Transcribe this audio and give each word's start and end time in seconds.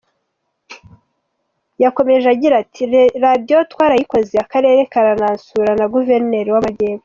Yakomeje 1.83 2.27
agira 2.33 2.55
ati 2.63 2.83
“Radio 3.25 3.57
twarayikoze, 3.71 4.33
Akarere 4.45 4.79
karanansura 4.93 5.71
na 5.79 5.85
guverineri 5.93 6.49
w’Amajyepfo. 6.55 6.99